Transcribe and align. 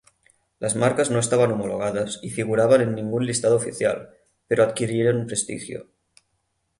Las 0.57 0.75
marcas 0.75 1.11
no 1.11 1.19
estaban 1.19 1.51
homologadas 1.51 2.17
y 2.23 2.31
figuraban 2.31 2.81
en 2.81 2.95
ningún 2.95 3.27
listado 3.27 3.55
oficial, 3.55 4.17
pero 4.47 4.63
adquirieron 4.63 5.27
prestigio. 5.27 5.89